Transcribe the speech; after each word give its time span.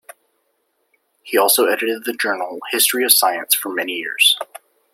He 1.21 1.37
also 1.37 1.67
edited 1.67 2.05
the 2.05 2.13
journal 2.13 2.57
"History 2.71 3.03
of 3.03 3.11
Science" 3.13 3.53
for 3.53 3.69
many 3.69 3.93
years. 3.93 4.35